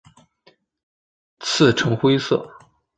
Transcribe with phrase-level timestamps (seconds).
[1.41, 2.57] 刺呈灰色。